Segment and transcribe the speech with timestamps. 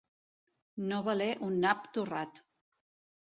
[0.91, 2.41] No valer un nap torrat.